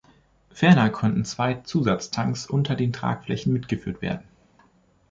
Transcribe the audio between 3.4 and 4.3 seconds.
mitgeführt werden.